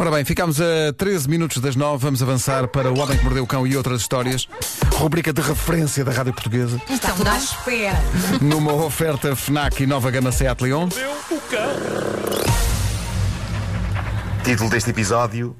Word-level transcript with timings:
Ora 0.00 0.12
bem, 0.12 0.24
ficámos 0.24 0.60
a 0.60 0.92
13 0.96 1.28
minutos 1.28 1.58
das 1.58 1.74
9. 1.74 2.00
Vamos 2.00 2.22
avançar 2.22 2.68
para 2.68 2.92
O 2.92 3.00
Homem 3.00 3.18
que 3.18 3.24
Mordeu 3.24 3.42
o 3.42 3.46
Cão 3.48 3.66
e 3.66 3.76
outras 3.76 4.00
histórias. 4.00 4.48
Rubrica 4.94 5.32
de 5.32 5.40
referência 5.40 6.04
da 6.04 6.12
Rádio 6.12 6.32
Portuguesa. 6.32 6.80
Está 6.88 7.10
tudo 7.10 7.28
à 7.28 7.36
espera. 7.36 7.98
Numa 8.40 8.72
oferta 8.74 9.34
Fnac 9.34 9.82
e 9.82 9.88
nova 9.88 10.08
gama 10.12 10.30
Seat 10.30 10.62
Leon. 10.62 10.88
Título 14.44 14.70
deste 14.70 14.90
episódio: 14.90 15.56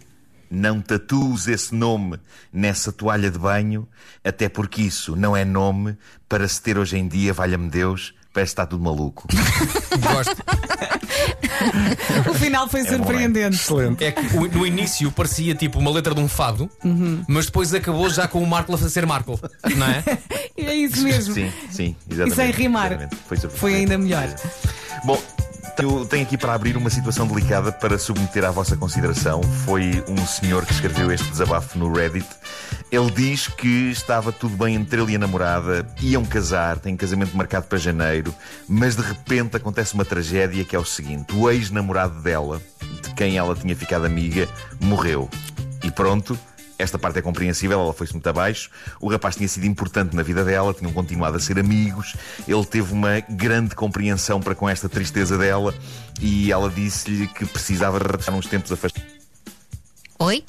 Não 0.48 0.80
tatues 0.80 1.48
esse 1.48 1.74
nome 1.74 2.20
nessa 2.52 2.92
toalha 2.92 3.32
de 3.32 3.38
banho, 3.40 3.88
até 4.22 4.48
porque 4.48 4.82
isso 4.82 5.16
não 5.16 5.36
é 5.36 5.44
nome 5.44 5.98
para 6.28 6.46
se 6.46 6.62
ter 6.62 6.78
hoje 6.78 6.96
em 6.96 7.08
dia, 7.08 7.32
valha-me 7.32 7.68
Deus, 7.68 8.14
parece 8.32 8.50
que 8.50 8.60
está 8.60 8.66
tudo 8.66 8.84
maluco. 8.84 9.26
Gosto. 9.98 10.57
O 12.28 12.34
final 12.34 12.68
foi 12.68 12.84
surpreendente. 12.84 13.56
Excelente. 13.56 14.04
É 14.04 14.12
que 14.12 14.36
o- 14.36 14.48
no 14.48 14.66
início 14.66 15.10
parecia 15.12 15.54
tipo 15.54 15.78
uma 15.78 15.90
letra 15.90 16.14
de 16.14 16.20
um 16.20 16.28
fado, 16.28 16.70
mas 17.26 17.46
depois 17.46 17.72
acabou 17.74 18.08
já 18.10 18.26
com 18.28 18.42
o 18.42 18.46
Marco 18.46 18.74
a 18.74 18.78
fazer 18.78 19.06
Marco, 19.06 19.38
não 19.76 19.86
é? 19.86 20.04
É 20.58 20.74
isso 20.74 21.02
mesmo. 21.04 21.32
Sim, 21.34 21.52
sim, 21.70 21.96
exatamente. 22.10 22.32
E 22.32 22.36
sem 22.36 22.50
rimar. 22.50 22.86
exatamente. 22.92 23.16
Foi. 23.28 23.38
Foi 23.38 23.74
ainda 23.76 23.96
melhor. 23.96 24.28
Bom, 25.04 25.22
eu 25.82 26.04
tenho 26.06 26.24
aqui 26.24 26.36
para 26.36 26.54
abrir 26.54 26.76
uma 26.76 26.90
situação 26.90 27.26
delicada 27.26 27.70
para 27.70 27.98
submeter 27.98 28.44
à 28.44 28.50
vossa 28.50 28.76
consideração. 28.76 29.42
Foi 29.42 30.04
um 30.08 30.26
senhor 30.26 30.66
que 30.66 30.72
escreveu 30.72 31.10
este 31.12 31.30
desabafo 31.30 31.78
no 31.78 31.92
Reddit. 31.92 32.26
Ele 32.90 33.10
diz 33.10 33.48
que 33.48 33.90
estava 33.90 34.32
tudo 34.32 34.56
bem 34.56 34.74
entre 34.74 35.00
ele 35.00 35.12
e 35.12 35.16
a 35.16 35.18
namorada, 35.18 35.86
iam 36.00 36.24
casar, 36.24 36.78
têm 36.78 36.96
casamento 36.96 37.36
marcado 37.36 37.66
para 37.66 37.78
janeiro, 37.78 38.34
mas 38.68 38.96
de 38.96 39.02
repente 39.02 39.56
acontece 39.56 39.94
uma 39.94 40.04
tragédia 40.04 40.64
que 40.64 40.74
é 40.74 40.78
o 40.78 40.84
seguinte: 40.84 41.34
o 41.34 41.48
ex-namorado 41.50 42.20
dela, 42.20 42.60
de 43.02 43.14
quem 43.14 43.36
ela 43.36 43.54
tinha 43.54 43.76
ficado 43.76 44.04
amiga, 44.04 44.48
morreu. 44.80 45.28
E 45.84 45.90
pronto, 45.90 46.38
esta 46.78 46.98
parte 46.98 47.18
é 47.18 47.22
compreensível, 47.22 47.80
ela 47.80 47.92
foi-se 47.92 48.12
muito 48.12 48.28
abaixo. 48.28 48.70
O 49.00 49.10
rapaz 49.10 49.36
tinha 49.36 49.48
sido 49.48 49.66
importante 49.66 50.14
na 50.14 50.22
vida 50.22 50.44
dela, 50.44 50.72
tinham 50.72 50.92
continuado 50.92 51.36
a 51.36 51.40
ser 51.40 51.58
amigos. 51.58 52.14
Ele 52.46 52.64
teve 52.64 52.92
uma 52.92 53.20
grande 53.20 53.74
compreensão 53.74 54.40
para 54.40 54.54
com 54.54 54.68
esta 54.68 54.88
tristeza 54.88 55.36
dela 55.36 55.74
e 56.20 56.52
ela 56.52 56.70
disse-lhe 56.70 57.26
que 57.26 57.44
precisava 57.44 57.98
de 57.98 58.16
estar 58.16 58.32
uns 58.32 58.46
tempos 58.46 58.70
afastada 58.70 59.18
Oi? 60.20 60.44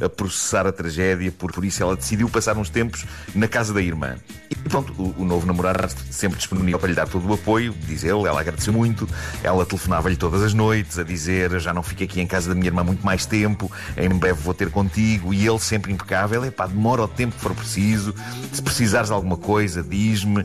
a 0.00 0.08
processar 0.08 0.66
a 0.66 0.72
tragédia, 0.72 1.32
por, 1.32 1.52
por 1.52 1.64
isso 1.64 1.82
ela 1.82 1.96
decidiu 1.96 2.28
passar 2.28 2.56
uns 2.56 2.70
tempos 2.70 3.04
na 3.34 3.48
casa 3.48 3.74
da 3.74 3.82
irmã. 3.82 4.16
E 4.50 4.54
pronto, 4.54 4.92
o, 4.98 5.22
o 5.22 5.24
novo 5.24 5.46
namorado 5.46 5.88
sempre 6.10 6.38
disponível 6.38 6.78
para 6.78 6.88
lhe 6.88 6.94
dar 6.94 7.08
todo 7.08 7.26
o 7.28 7.34
apoio, 7.34 7.74
diz 7.86 8.04
ele, 8.04 8.26
ela 8.26 8.40
agradeceu 8.40 8.72
muito, 8.72 9.08
ela 9.42 9.64
telefonava-lhe 9.64 10.16
todas 10.16 10.42
as 10.42 10.52
noites 10.52 10.98
a 10.98 11.02
dizer 11.02 11.52
"Eu 11.52 11.60
já 11.60 11.72
não 11.72 11.82
fico 11.82 12.04
aqui 12.04 12.20
em 12.20 12.26
casa 12.26 12.48
da 12.50 12.54
minha 12.54 12.66
irmã 12.66 12.84
muito 12.84 13.04
mais 13.04 13.24
tempo, 13.24 13.70
em 13.96 14.08
breve 14.08 14.40
vou 14.42 14.54
ter 14.54 14.70
contigo, 14.70 15.32
e 15.32 15.46
ele 15.46 15.58
sempre 15.58 15.92
impecável, 15.92 16.44
epá, 16.44 16.66
demora 16.66 17.02
o 17.02 17.08
tempo 17.08 17.34
que 17.34 17.40
for 17.40 17.54
preciso, 17.54 18.14
se 18.52 18.60
precisares 18.62 19.08
de 19.08 19.14
alguma 19.14 19.36
coisa, 19.36 19.82
diz-me. 19.82 20.44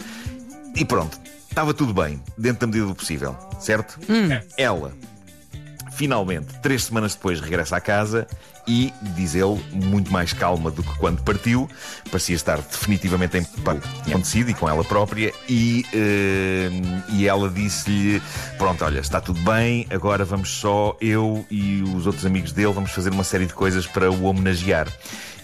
E 0.76 0.86
pronto, 0.86 1.20
estava 1.50 1.74
tudo 1.74 1.94
bem, 1.94 2.22
dentro 2.38 2.62
da 2.62 2.68
medida 2.68 2.86
do 2.86 2.96
possível, 2.96 3.36
certo? 3.60 4.00
Ela 4.58 4.94
Finalmente, 6.00 6.58
três 6.62 6.86
semanas 6.86 7.14
depois, 7.14 7.42
regressa 7.42 7.76
à 7.76 7.82
casa 7.82 8.26
e, 8.66 8.94
diz 9.18 9.36
ele, 9.36 9.62
muito 9.74 10.10
mais 10.14 10.32
calma 10.32 10.72
do 10.72 10.82
que 10.82 10.98
quando 10.98 11.22
partiu, 11.24 11.68
parecia 12.10 12.38
estar 12.38 12.56
definitivamente 12.56 13.38
em 13.38 13.44
paz 13.44 13.82
com 13.82 13.90
o 13.90 13.92
que 13.92 14.04
tinha 14.04 14.16
acontecido 14.16 14.50
e 14.50 14.54
com 14.54 14.70
ela 14.70 14.82
própria. 14.86 15.34
E, 15.50 15.86
eh, 15.94 16.70
e 17.10 17.28
ela 17.28 17.50
disse-lhe: 17.50 18.22
Pronto, 18.58 18.86
olha, 18.86 19.02
está 19.02 19.20
tudo 19.20 19.42
bem, 19.42 19.88
agora 19.90 20.24
vamos 20.24 20.52
só, 20.52 20.96
eu 21.02 21.46
e 21.52 21.84
os 21.94 22.08
outros 22.08 22.26
amigos 22.26 22.54
dele, 22.54 22.72
vamos 22.72 22.92
fazer 22.92 23.10
uma 23.10 23.26
série 23.26 23.46
de 23.46 23.54
coisas 23.54 23.86
para 23.86 24.10
o 24.10 24.24
homenagear. 24.24 24.88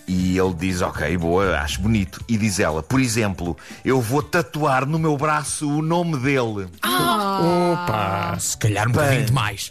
E 0.08 0.38
ele 0.38 0.54
diz: 0.54 0.82
Ok, 0.82 1.18
boa, 1.18 1.60
acho 1.60 1.82
bonito. 1.82 2.24
E 2.30 2.38
diz 2.38 2.62
ela: 2.62 2.82
Por 2.82 3.02
exemplo, 3.02 3.58
eu 3.84 4.00
vou 4.00 4.24
tatuar 4.24 4.86
no 4.86 4.98
meu 4.98 5.18
braço 5.18 5.70
o 5.70 5.82
nome 5.82 6.18
dele. 6.18 6.70
Opa! 6.82 8.38
Se 8.40 8.58
calhar 8.58 8.88
um 8.88 8.94
bocadinho 8.94 9.26
demais. 9.26 9.70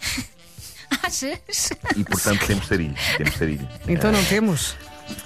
Achas? 1.03 1.69
E 1.95 2.03
portanto 2.03 2.45
temos 2.45 2.67
sarilho. 2.67 2.95
Temos 3.17 3.35
sarilho. 3.35 3.69
Então 3.87 4.11
não 4.11 4.23
temos? 4.25 4.75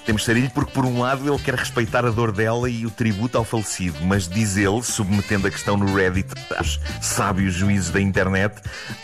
Temos 0.04 0.24
sarilho 0.24 0.50
porque, 0.50 0.72
por 0.72 0.84
um 0.84 1.00
lado, 1.00 1.26
ele 1.26 1.42
quer 1.42 1.54
respeitar 1.54 2.04
a 2.04 2.10
dor 2.10 2.32
dela 2.32 2.68
e 2.68 2.84
o 2.84 2.90
tributo 2.90 3.38
ao 3.38 3.44
falecido, 3.44 3.96
mas 4.04 4.28
diz 4.28 4.56
ele, 4.56 4.82
submetendo 4.82 5.46
a 5.46 5.50
questão 5.50 5.76
no 5.76 5.94
Reddit 5.94 6.28
aos 6.56 6.78
sábios 7.00 7.54
juízes 7.54 7.90
da 7.90 8.00
internet, 8.00 8.60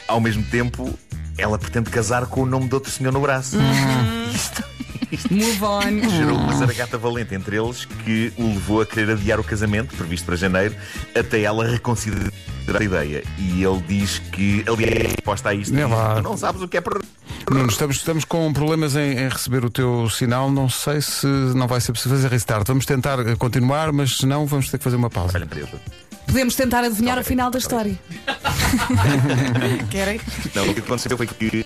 ao 0.07 0.21
mesmo 0.21 0.43
tempo, 0.45 0.99
ela 1.39 1.59
pretende 1.59 1.91
casar 1.91 2.27
com 2.27 2.43
o 2.43 2.47
nome 2.47 2.69
de 2.69 2.75
outro 2.75 2.91
senhor 2.91 3.13
no 3.13 3.21
braço. 3.21 3.57
Isto 4.35 4.63
Move 5.31 5.63
on. 5.63 6.09
gerou 6.11 6.37
uma 6.37 6.55
zaragata 6.55 6.99
valente 6.99 7.35
entre 7.35 7.57
eles 7.57 7.85
que 7.85 8.33
o 8.37 8.49
levou 8.49 8.81
a 8.81 8.87
querer 8.87 9.13
adiar 9.13 9.39
o 9.41 9.45
casamento, 9.45 9.95
previsto 9.97 10.27
para 10.27 10.37
janeiro, 10.37 10.75
até 11.15 11.43
ela 11.43 11.67
reconsiderar 11.67 12.33
a 12.81 12.83
ideia. 12.83 13.23
E 13.39 13.63
ele 13.63 13.81
diz 13.87 14.19
que, 14.19 14.65
aliás, 14.69 15.07
a 15.07 15.09
resposta 15.09 15.49
a 15.51 15.55
isto, 15.55 15.77
É 15.77 15.87
lá. 15.87 16.17
tu 16.17 16.23
não 16.23 16.37
sabes 16.37 16.61
o 16.63 16.69
que 16.69 16.77
é 16.77 16.81
para. 16.81 17.01
Nuno, 17.51 17.69
estamos, 17.69 17.97
estamos 17.97 18.25
com 18.25 18.53
problemas 18.53 18.97
em, 18.97 19.13
em 19.13 19.29
receber 19.29 19.65
o 19.65 19.71
teu 19.71 20.11
sinal. 20.11 20.51
Não 20.51 20.69
sei 20.69 21.01
se 21.01 21.27
não 21.27 21.69
vai 21.69 21.81
ser 21.81 21.93
preciso 21.93 22.15
fazer 22.15 22.29
restart. 22.29 22.67
Vamos 22.67 22.85
tentar 22.85 23.21
eh, 23.21 23.37
continuar, 23.37 23.93
mas 23.93 24.17
se 24.17 24.27
não, 24.27 24.47
vamos 24.47 24.69
ter 24.69 24.79
que 24.79 24.85
fazer 24.85 24.97
uma 24.97 25.09
pausa. 25.11 25.39
Podemos 26.27 26.57
tentar 26.57 26.83
adivinhar 26.83 27.17
o 27.21 27.23
final 27.25 27.53
da 27.53 27.59
história. 27.59 27.97
Querem? 29.91 30.21
Não, 30.55 30.69
o 30.69 30.75
que 30.75 30.81
aconteceu 30.81 31.17
foi 31.17 31.27
que 31.29 31.65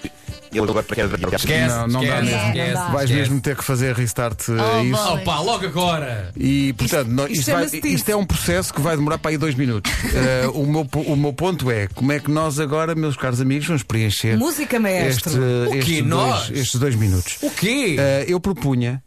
ele 0.53 0.69
agora 0.71 0.83
quer 0.85 1.07
Esquece, 1.37 1.69
Não, 1.69 1.87
não 1.87 2.01
dá 2.01 2.07
esquece, 2.21 2.25
mesmo. 2.35 2.47
esquece. 2.49 2.73
Vais 2.75 3.11
esquece. 3.11 3.15
mesmo 3.15 3.41
ter 3.41 3.57
que 3.57 3.65
fazer 3.65 3.95
restart 3.95 4.49
eh, 4.49 4.53
Oh, 4.53 4.83
isso. 4.83 5.05
boy. 5.05 5.21
Opa, 5.23 5.41
logo 5.41 5.65
agora! 5.67 6.33
E, 6.37 6.73
portanto, 6.73 7.09
não- 7.09 7.25
isto 7.27 7.35
isto, 7.41 7.53
vai- 7.53 7.69
chama-se 7.69 7.89
isto 7.89 8.09
é 8.11 8.17
um 8.17 8.27
processo 8.27 8.75
que 8.75 8.81
vai 8.81 8.97
demorar 8.97 9.19
para 9.19 9.31
aí 9.31 9.37
dois 9.39 9.55
minutos. 9.55 9.91
Eh, 10.13 10.49
o, 10.53 10.67
meu, 10.67 10.85
po- 10.85 11.01
o 11.03 11.17
meu 11.17 11.33
ponto 11.33 11.71
é 11.71 11.87
como 11.95 12.11
é 12.13 12.19
que 12.19 12.31
nós 12.31 12.59
agora, 12.59 12.95
meus 12.95 13.17
caros 13.17 13.41
amigos, 13.41 13.67
vamos 13.67 13.83
preencher 13.85 14.37
Música 14.37 14.77
este, 14.77 14.79
maestro. 14.81 15.33
quê? 15.71 15.79
estes, 15.79 16.05
Nós? 16.07 16.47
dois, 16.49 16.59
estes 16.61 16.81
dois 16.81 16.95
minutos. 16.97 17.37
O 17.43 17.51
quê? 17.51 17.97
Eh, 17.99 18.25
eu 18.29 18.41
propunha 18.41 19.03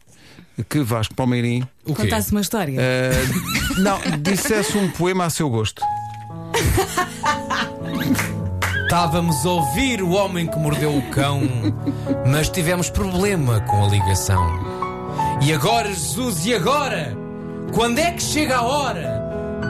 que 0.68 0.80
Vasco 0.80 1.14
Palmeirim 1.14 1.62
o 1.84 1.94
quê? 1.94 2.02
Contasse 2.04 2.30
uma 2.32 2.40
história. 2.40 2.76
eh, 2.80 3.10
não, 3.78 3.98
dissesse 4.20 4.76
um 4.78 4.88
poema 4.90 5.26
a 5.26 5.30
seu 5.30 5.48
gosto. 5.50 5.82
Estávamos 8.94 9.44
a 9.44 9.48
ouvir 9.50 10.00
o 10.04 10.10
homem 10.10 10.46
que 10.46 10.56
mordeu 10.56 10.96
o 10.96 11.02
cão, 11.10 11.42
mas 12.30 12.48
tivemos 12.48 12.88
problema 12.88 13.60
com 13.62 13.84
a 13.84 13.88
ligação. 13.88 14.40
E 15.42 15.52
agora, 15.52 15.88
Jesus, 15.88 16.46
e 16.46 16.54
agora? 16.54 17.12
Quando 17.72 17.98
é 17.98 18.12
que 18.12 18.22
chega 18.22 18.58
a 18.58 18.62
hora 18.62 19.20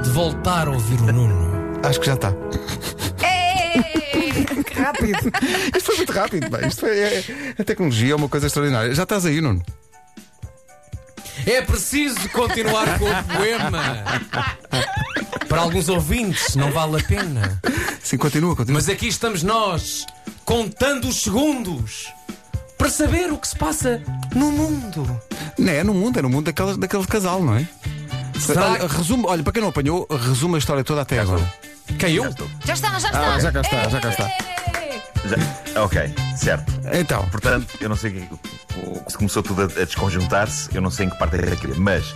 de 0.04 0.10
voltar 0.10 0.68
a 0.68 0.72
ouvir 0.72 1.00
o 1.00 1.10
Nuno? 1.10 1.80
Acho 1.82 2.00
que 2.00 2.06
já 2.06 2.12
está. 2.14 2.34
Que 4.64 4.78
rápido. 4.78 5.32
Isto 5.74 5.86
foi 5.86 5.96
muito 5.96 6.12
rápido, 6.12 6.50
pá. 6.50 6.60
Isto 6.66 6.80
foi, 6.80 6.98
é- 6.98 7.24
a 7.58 7.64
tecnologia 7.64 8.12
é 8.12 8.16
uma 8.16 8.28
coisa 8.28 8.46
extraordinária. 8.46 8.94
Já 8.94 9.04
estás 9.04 9.24
aí, 9.24 9.40
Nuno? 9.40 9.62
É 11.46 11.62
preciso 11.62 12.28
continuar 12.28 12.98
com 12.98 13.06
o 13.06 13.24
poema. 13.36 14.04
Para 15.54 15.62
alguns 15.62 15.88
ouvintes, 15.88 16.56
não 16.56 16.72
vale 16.72 17.00
a 17.00 17.04
pena. 17.04 17.60
Sim, 18.02 18.16
continua, 18.18 18.56
continua. 18.56 18.80
Mas 18.80 18.88
aqui 18.88 19.06
estamos 19.06 19.42
nós, 19.44 20.04
contando 20.44 21.06
os 21.08 21.22
segundos 21.22 22.12
para 22.76 22.90
saber 22.90 23.32
o 23.32 23.38
que 23.38 23.46
se 23.46 23.56
passa 23.56 24.02
no 24.34 24.50
mundo. 24.50 25.20
Não 25.56 25.72
é 25.72 25.84
no 25.84 25.94
mundo, 25.94 26.18
é 26.18 26.22
no 26.22 26.28
mundo 26.28 26.46
daquele, 26.46 26.76
daquele 26.76 27.06
casal, 27.06 27.42
não 27.42 27.56
é? 27.56 27.68
Será 28.40 28.72
Olha, 28.72 28.86
resume, 28.88 29.24
olha, 29.26 29.42
para 29.44 29.52
quem 29.52 29.62
não 29.62 29.68
apanhou, 29.68 30.06
resume 30.10 30.56
a 30.56 30.58
história 30.58 30.82
toda 30.82 31.02
até 31.02 31.20
agora. 31.20 31.42
Caiu? 31.98 32.24
Já 32.64 32.74
está, 32.74 32.98
já 32.98 33.08
está. 33.08 33.34
Ah, 33.34 33.38
já 33.40 33.52
cá 33.52 33.60
está, 33.60 33.88
já 33.88 34.00
cá 34.00 34.08
está. 34.10 34.28
Já- 35.28 35.63
Ok, 35.76 35.98
certo. 36.36 36.72
Então, 36.92 37.28
Portanto, 37.30 37.66
eu 37.80 37.88
não 37.88 37.96
sei 37.96 38.12
que- 38.12 38.28
se 39.08 39.16
começou 39.16 39.42
tudo 39.42 39.62
a, 39.62 39.64
a 39.66 39.84
desconjuntar-se, 39.84 40.74
eu 40.74 40.80
não 40.82 40.90
sei 40.90 41.06
em 41.06 41.10
que 41.10 41.16
parte 41.18 41.36
é 41.36 41.38
que 41.42 41.56
queria, 41.56 41.76
mas 41.76 42.12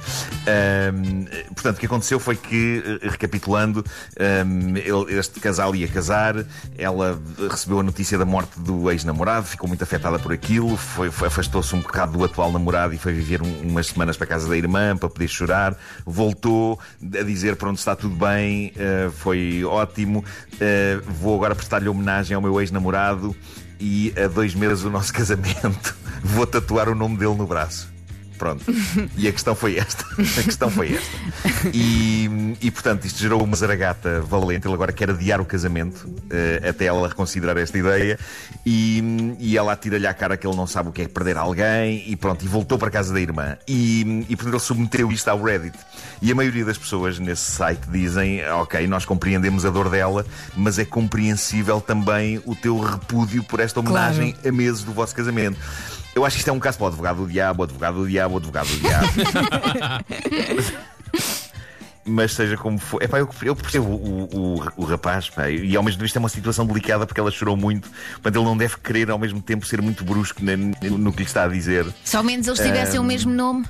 ahm, 0.46 1.24
portanto, 1.54 1.76
o 1.76 1.80
que 1.80 1.86
aconteceu 1.86 2.18
foi 2.18 2.34
que, 2.34 2.82
eh, 3.02 3.08
recapitulando, 3.08 3.84
ahm, 4.18 4.76
ele- 4.76 5.18
este 5.18 5.38
casal 5.38 5.74
ia 5.76 5.86
casar, 5.86 6.34
ela 6.76 7.20
recebeu 7.50 7.78
a 7.78 7.82
notícia 7.82 8.18
da 8.18 8.24
morte 8.24 8.58
do 8.58 8.90
ex-namorado, 8.90 9.46
ficou 9.46 9.68
muito 9.68 9.82
afetada 9.84 10.18
por 10.18 10.32
aquilo, 10.32 10.76
foi, 10.76 11.10
foi- 11.12 11.28
afastou-se 11.28 11.74
um 11.76 11.80
bocado 11.80 12.18
do 12.18 12.24
atual 12.24 12.50
namorado 12.50 12.92
e 12.92 12.98
foi 12.98 13.12
viver 13.12 13.40
um- 13.40 13.60
umas 13.62 13.86
semanas 13.88 14.16
para 14.16 14.24
a 14.24 14.28
casa 14.28 14.48
da 14.48 14.56
irmã 14.56 14.96
para 14.96 15.08
poder 15.08 15.28
chorar, 15.28 15.76
voltou 16.04 16.78
a 17.18 17.22
dizer 17.22 17.54
pronto, 17.56 17.78
está 17.78 17.94
tudo 17.94 18.16
bem, 18.16 18.72
eh, 18.76 19.10
foi 19.16 19.62
ótimo, 19.64 20.24
eh, 20.60 20.98
vou 21.06 21.36
agora 21.36 21.54
prestar-lhe 21.54 21.88
homenagem 21.88 22.34
ao 22.34 22.42
meu 22.42 22.60
ex-namorado 22.60 23.34
e 23.80 24.12
a 24.16 24.26
dois 24.26 24.54
meses 24.54 24.82
do 24.82 24.90
nosso 24.90 25.12
casamento 25.14 25.94
vou 26.22 26.46
tatuar 26.46 26.88
o 26.88 26.94
nome 26.94 27.16
dele 27.16 27.34
no 27.34 27.46
braço. 27.46 27.97
Pronto. 28.38 28.64
E 29.16 29.26
a 29.26 29.32
questão 29.32 29.54
foi 29.54 29.76
esta. 29.76 30.04
A 30.18 30.42
questão 30.42 30.70
foi 30.70 30.94
esta. 30.94 31.18
E, 31.74 32.56
e 32.60 32.70
portanto, 32.70 33.04
isto 33.04 33.18
gerou 33.18 33.42
uma 33.42 33.56
zaragata 33.56 34.20
valente. 34.20 34.66
Ele 34.66 34.74
agora 34.74 34.92
quer 34.92 35.10
adiar 35.10 35.40
o 35.40 35.44
casamento, 35.44 36.08
eh, 36.30 36.68
até 36.68 36.86
ela 36.86 37.08
reconsiderar 37.08 37.56
esta 37.58 37.76
ideia. 37.76 38.18
E, 38.64 39.36
e 39.40 39.58
ela 39.58 39.72
atira-lhe 39.72 40.06
à 40.06 40.14
cara 40.14 40.36
que 40.36 40.46
ele 40.46 40.56
não 40.56 40.66
sabe 40.66 40.88
o 40.88 40.92
que 40.92 41.02
é 41.02 41.08
perder 41.08 41.36
alguém. 41.36 42.04
E 42.06 42.16
pronto, 42.16 42.44
e 42.44 42.48
voltou 42.48 42.78
para 42.78 42.88
a 42.88 42.90
casa 42.90 43.12
da 43.12 43.20
irmã. 43.20 43.56
E, 43.66 44.24
e 44.28 44.36
portanto, 44.36 44.54
ele 44.54 44.62
submeteu 44.62 45.10
isto 45.10 45.28
ao 45.28 45.42
Reddit. 45.42 45.76
E 46.22 46.30
a 46.30 46.34
maioria 46.34 46.64
das 46.64 46.78
pessoas 46.78 47.18
nesse 47.18 47.50
site 47.50 47.88
dizem: 47.90 48.44
Ok, 48.50 48.86
nós 48.86 49.04
compreendemos 49.04 49.64
a 49.64 49.70
dor 49.70 49.90
dela, 49.90 50.24
mas 50.56 50.78
é 50.78 50.84
compreensível 50.84 51.80
também 51.80 52.40
o 52.46 52.54
teu 52.54 52.78
repúdio 52.78 53.42
por 53.42 53.58
esta 53.60 53.80
homenagem 53.80 54.36
a 54.46 54.52
meses 54.52 54.82
do 54.82 54.92
vosso 54.92 55.14
casamento. 55.14 55.58
Eu 56.18 56.24
acho 56.24 56.34
que 56.34 56.40
isto 56.40 56.48
é 56.48 56.52
um 56.52 56.58
caso 56.58 56.76
para 56.78 56.84
o 56.84 56.88
advogado 56.88 57.24
do 57.24 57.30
diabo, 57.30 57.60
o 57.60 57.64
advogado 57.64 57.94
do 57.98 58.08
diabo, 58.08 58.34
o 58.34 58.38
advogado 58.38 58.66
do 58.68 58.80
diabo. 58.80 59.06
Mas 62.10 62.32
seja 62.32 62.56
como 62.56 62.78
for, 62.78 63.02
epá, 63.02 63.18
eu, 63.18 63.28
eu 63.42 63.54
percebo 63.54 63.84
o, 63.86 64.24
o, 64.58 64.62
o 64.78 64.84
rapaz, 64.86 65.28
pá, 65.28 65.50
e 65.50 65.76
ao 65.76 65.82
mesmo 65.82 65.98
tempo 65.98 66.06
isto 66.06 66.16
é 66.16 66.20
uma 66.20 66.28
situação 66.30 66.64
delicada 66.66 67.06
porque 67.06 67.20
ela 67.20 67.30
chorou 67.30 67.54
muito, 67.54 67.90
portanto 68.14 68.36
ele 68.36 68.44
não 68.46 68.56
deve 68.56 68.78
querer 68.78 69.10
ao 69.10 69.18
mesmo 69.18 69.42
tempo 69.42 69.66
ser 69.66 69.82
muito 69.82 70.02
brusco 70.04 70.42
na- 70.42 70.56
no, 70.56 70.96
no 70.98 71.12
que 71.12 71.18
lhe 71.18 71.24
está 71.26 71.44
a 71.44 71.48
dizer. 71.48 71.84
Se 72.02 72.16
ao 72.16 72.24
menos 72.24 72.46
eles 72.46 72.60
tivessem 72.60 72.98
o 72.98 73.04
mesmo 73.04 73.30
nome. 73.30 73.66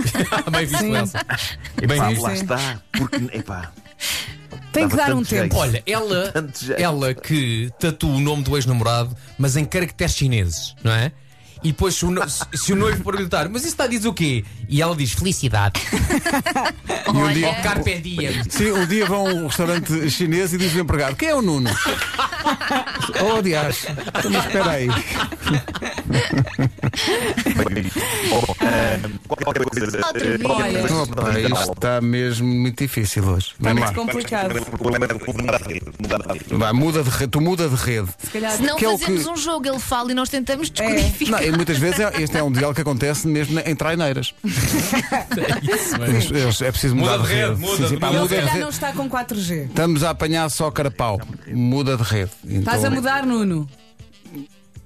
Bem 0.50 0.64
visto, 0.64 0.78
Sim. 0.80 0.96
Elsa. 0.96 1.20
Bem 1.86 1.96
Epá, 1.98 2.08
visto. 2.08 2.22
lá 2.22 2.32
está, 2.34 2.80
porque 2.92 3.16
epá, 3.36 3.72
Tem 4.72 4.88
que 4.88 4.96
Dava 4.96 5.08
dar 5.10 5.14
um 5.14 5.18
tanto 5.18 5.28
jeito. 5.28 5.42
tempo. 5.42 5.56
Olha, 5.58 5.82
ela, 5.86 6.30
Tanto 6.32 6.64
jeito. 6.64 6.80
ela 6.80 7.12
que 7.14 7.70
tatua 7.78 8.10
o 8.16 8.20
nome 8.20 8.42
do 8.42 8.56
ex-namorado, 8.56 9.14
mas 9.38 9.54
em 9.54 9.66
caracteres 9.66 10.14
chineses, 10.16 10.74
não 10.82 10.92
é? 10.92 11.12
E 11.64 11.68
depois, 11.68 11.94
se 11.94 12.04
o, 12.04 12.10
no- 12.10 12.22
se- 12.28 12.72
o 12.72 12.76
noivo 12.76 13.04
perguntar, 13.04 13.48
mas 13.48 13.62
isso 13.62 13.70
está 13.72 13.84
a 13.84 13.86
dizer 13.86 14.08
o 14.08 14.12
quê? 14.14 14.44
E 14.68 14.82
ela 14.82 14.96
diz 14.96 15.12
felicidade. 15.12 15.80
E 17.04 17.10
um 17.14 17.24
Olha. 17.24 17.34
dia, 17.34 17.48
Ou 17.48 17.54
carpe 17.56 17.98
diem. 18.00 18.42
sim, 18.48 18.70
um 18.70 18.86
dia 18.86 19.04
vão 19.04 19.26
a 19.26 19.30
um 19.30 19.46
restaurante 19.46 20.08
chinês 20.10 20.52
e 20.54 20.58
diz 20.58 20.72
o 20.74 20.80
empregado: 20.80 21.14
Quem 21.16 21.28
é 21.28 21.34
o 21.34 21.42
Nuno? 21.42 21.68
oh, 23.36 23.42
dias. 23.42 23.84
Mas 24.30 24.44
espera 24.46 24.70
aí. 24.70 24.88
Opa, 30.42 31.38
isto 31.40 31.72
está 31.72 32.00
mesmo 32.00 32.46
muito 32.46 32.78
difícil 32.82 33.24
hoje. 33.24 33.52
Está 33.58 33.68
Vamos 33.72 33.82
muito 33.84 33.96
lá. 33.98 34.06
complicado. 34.06 34.52
Vai, 36.58 36.72
muda 36.72 37.02
de 37.02 37.10
rede, 37.10 37.28
tu 37.30 37.40
muda 37.40 37.68
de 37.68 37.74
rede. 37.76 38.08
Se 38.18 38.30
calhar. 38.30 38.52
Se 38.52 38.62
não 38.62 38.76
Que 38.76 38.84
é 38.84 38.88
o 38.88 38.98
fazemos 38.98 39.24
que- 39.24 39.30
um 39.30 39.36
jogo, 39.36 39.66
ele 39.68 39.78
fala 39.78 40.10
e 40.12 40.14
nós 40.14 40.28
tentamos 40.28 40.70
descodificar. 40.70 41.40
Não, 41.40 41.48
e 41.48 41.52
muitas 41.52 41.78
vezes 41.78 42.00
é- 42.00 42.22
este 42.22 42.36
é 42.36 42.42
um 42.42 42.50
diálogo 42.52 42.74
que 42.74 42.80
acontece 42.82 43.26
mesmo 43.26 43.58
em 43.60 43.74
traineiras. 43.74 44.34
Eles- 46.06 46.30
eles- 46.30 46.62
é 46.62 46.70
preciso 46.70 46.94
mudar 46.96 47.18
Muda 47.18 47.22
de 47.22 47.28
de 47.28 47.34
rede, 47.34 47.48
rede. 47.50 47.60
muda, 47.60 47.76
Sim, 47.76 47.88
sim, 47.88 47.98
pá, 47.98 48.06
muda 48.08 48.18
muda 48.20 48.28
Se 48.28 48.34
de 48.34 48.40
calhar 48.40 48.52
rede. 48.54 48.62
não 48.64 48.70
está 48.70 48.92
com 48.92 49.08
4G. 49.08 49.64
Estamos 49.66 50.04
a 50.04 50.10
apanhar 50.10 50.48
só 50.50 50.70
carapau. 50.70 51.20
Muda 51.48 51.96
de 51.96 52.02
rede. 52.02 52.30
Então, 52.44 52.58
Estás 52.58 52.84
a 52.84 52.90
mudar, 52.90 53.24
Nuno? 53.26 53.68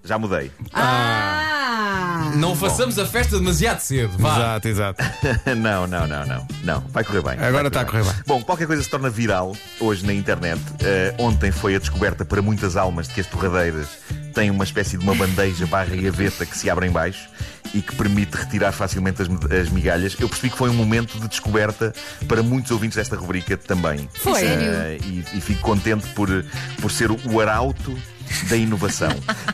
Já 0.07 0.19
mudei. 0.19 0.53
Ah! 0.73 2.31
Não 2.37 2.55
façamos 2.55 2.99
a 2.99 3.07
festa 3.07 3.39
demasiado 3.39 3.81
cedo. 3.81 4.17
Vá. 4.19 4.37
Exato, 4.37 4.69
exato. 4.69 5.05
não, 5.57 5.87
não, 5.87 6.07
não, 6.07 6.27
não. 6.27 6.47
Não, 6.63 6.81
vai 6.93 7.03
correr 7.03 7.23
bem. 7.23 7.45
Agora 7.45 7.69
está 7.69 7.81
a 7.81 7.85
correr 7.85 8.05
bem. 8.05 8.13
Bom, 8.27 8.43
qualquer 8.43 8.67
coisa 8.67 8.83
se 8.83 8.89
torna 8.89 9.11
viral 9.11 9.57
hoje 9.81 10.07
na 10.07 10.13
internet. 10.13 10.61
Eh, 10.81 11.15
ontem 11.19 11.51
foi 11.51 11.75
a 11.75 11.79
descoberta 11.79 12.25
para 12.25 12.41
muitas 12.41 12.77
almas 12.77 13.09
de 13.09 13.15
que 13.15 13.21
as 13.21 13.27
torradeiras 13.27 13.89
têm 14.35 14.51
uma 14.51 14.65
espécie 14.65 14.97
de 14.97 15.03
uma 15.03 15.15
bandeja 15.15 15.67
barra 15.67 15.97
gaveta 15.97 16.47
que 16.47 16.57
se 16.57 16.69
abre 16.71 16.87
em 16.87 16.91
baixo 16.91 17.29
e 17.75 17.83
que 17.83 17.95
permite 17.95 18.37
retirar 18.37 18.73
facilmente 18.73 19.23
as, 19.23 19.29
as 19.29 19.69
migalhas. 19.71 20.17
Eu 20.19 20.29
percebi 20.29 20.51
que 20.51 20.57
foi 20.57 20.71
um 20.71 20.75
momento 20.75 21.19
de 21.19 21.29
descoberta 21.29 21.93
para 22.29 22.43
muitos 22.43 22.71
ouvintes 22.71 22.97
desta 22.97 23.17
rubrica 23.17 23.57
também. 23.57 24.09
Foi. 24.15 24.45
Eh, 24.45 24.99
e, 25.03 25.25
e 25.35 25.41
fico 25.41 25.63
contente 25.63 26.07
por, 26.09 26.29
por 26.81 26.91
ser 26.91 27.11
o 27.11 27.41
arauto 27.41 27.97
da 28.49 28.57
inovação. 28.57 29.11